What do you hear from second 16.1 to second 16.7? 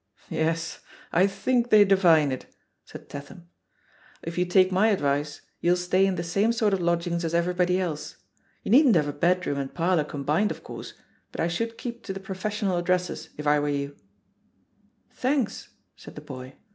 the boy.